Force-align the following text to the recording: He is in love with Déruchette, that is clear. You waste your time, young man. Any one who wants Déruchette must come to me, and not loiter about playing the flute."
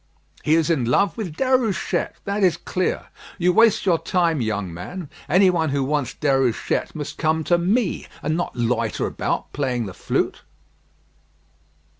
He 0.41 0.55
is 0.55 0.71
in 0.71 0.85
love 0.85 1.15
with 1.15 1.35
Déruchette, 1.37 2.15
that 2.25 2.41
is 2.41 2.57
clear. 2.57 3.09
You 3.37 3.53
waste 3.53 3.85
your 3.85 3.99
time, 3.99 4.41
young 4.41 4.73
man. 4.73 5.11
Any 5.29 5.51
one 5.51 5.69
who 5.69 5.83
wants 5.83 6.15
Déruchette 6.15 6.95
must 6.95 7.19
come 7.19 7.43
to 7.43 7.59
me, 7.59 8.07
and 8.23 8.35
not 8.35 8.55
loiter 8.55 9.05
about 9.05 9.53
playing 9.53 9.85
the 9.85 9.93
flute." 9.93 10.41